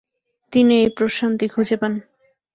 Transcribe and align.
তিনি 0.53 0.73
এই 0.81 0.89
প্রশান্তি 0.97 1.45
খুঁজে 1.47 1.75
পান। 1.81 1.93